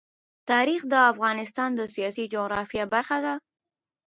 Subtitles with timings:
[0.49, 3.33] تاریخ د افغانستان د سیاسي جغرافیه برخه ده.